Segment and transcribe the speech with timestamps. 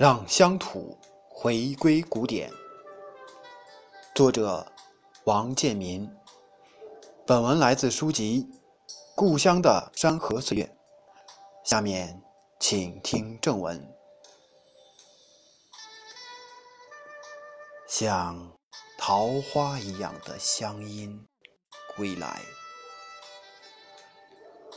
[0.00, 0.96] 让乡土
[1.28, 2.50] 回归古典。
[4.14, 4.66] 作者：
[5.24, 6.10] 王建民。
[7.26, 8.48] 本文来自书籍
[9.14, 10.64] 《故乡的山河岁月》。
[11.68, 12.18] 下面
[12.58, 13.94] 请听正文。
[17.86, 18.56] 像
[18.96, 21.28] 桃花一样的乡音
[21.94, 22.40] 归来，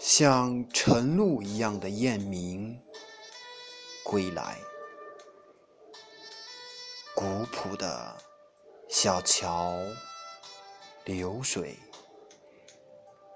[0.02, 2.78] 像晨露一样的雁鸣
[4.04, 4.58] 归来。
[7.16, 8.18] 古朴的
[8.90, 9.78] 小桥
[11.06, 11.78] 流水，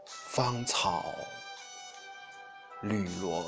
[0.06, 1.06] 芳草
[2.82, 3.46] 绿萝，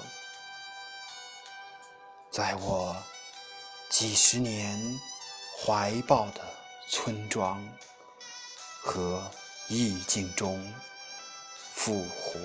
[2.31, 2.95] 在我
[3.89, 4.79] 几十年
[5.57, 6.41] 怀抱的
[6.87, 7.67] 村庄
[8.83, 9.23] 和
[9.67, 10.71] 意境中
[11.73, 12.39] 复活。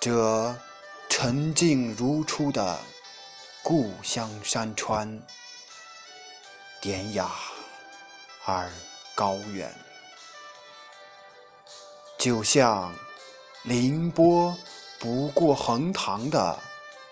[0.00, 0.56] 这
[1.10, 2.78] 沉静如初的。
[3.64, 5.22] 故乡山川，
[6.80, 7.30] 典雅
[8.44, 8.68] 而
[9.14, 9.72] 高远，
[12.18, 12.92] 就像
[13.62, 14.52] 凌波
[14.98, 16.58] 不过横塘的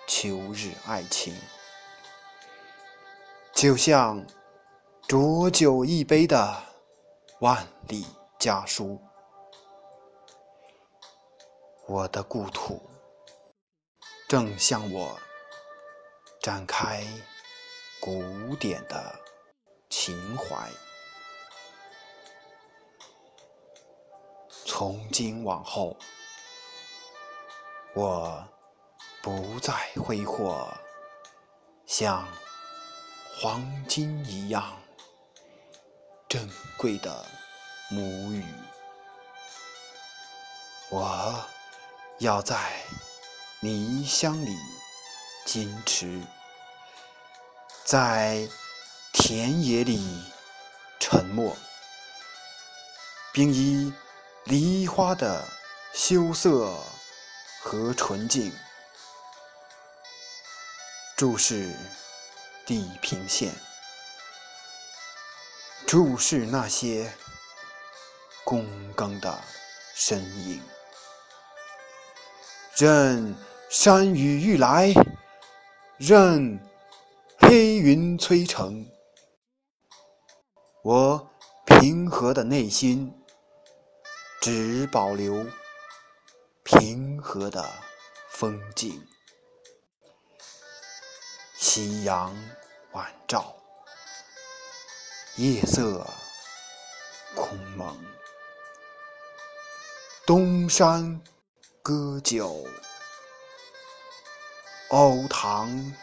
[0.08, 1.32] 秋日爱情，
[3.54, 4.20] 就像
[5.06, 6.62] 浊酒一杯的
[7.38, 8.04] 万里
[8.40, 9.00] 家书。
[11.86, 12.90] 我的故土，
[14.28, 15.16] 正像我。
[16.40, 17.04] 展开
[18.00, 19.20] 古典的
[19.90, 20.70] 情怀，
[24.64, 25.94] 从今往后，
[27.92, 28.48] 我
[29.20, 30.72] 不再挥霍
[31.84, 32.26] 像
[33.38, 34.80] 黄金一样
[36.26, 37.26] 珍贵的
[37.90, 38.42] 母语，
[40.88, 41.46] 我
[42.18, 42.82] 要在
[43.60, 44.56] 泥乡里。
[45.46, 46.20] 矜持，
[47.84, 48.48] 在
[49.12, 50.24] 田野里
[51.00, 51.56] 沉默，
[53.32, 53.92] 并以
[54.44, 55.44] 梨花的
[55.92, 56.72] 羞涩
[57.62, 58.52] 和纯净
[61.16, 61.74] 注视
[62.64, 63.52] 地平线，
[65.86, 67.12] 注视那些
[68.44, 69.42] 躬耕的
[69.94, 70.62] 身影，
[72.76, 73.34] 任
[73.68, 74.94] 山雨欲来。
[76.02, 76.58] 任
[77.36, 78.86] 黑云摧城，
[80.82, 81.30] 我
[81.66, 83.14] 平和的内心
[84.40, 85.44] 只保留
[86.64, 87.70] 平和的
[88.30, 89.06] 风景。
[91.58, 92.34] 夕阳
[92.92, 93.54] 晚照，
[95.36, 96.06] 夜色
[97.36, 97.94] 空蒙，
[100.24, 101.20] 东山
[101.82, 102.66] 歌酒。
[104.90, 105.94] 瓯塘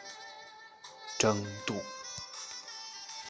[1.19, 1.75] 争渡。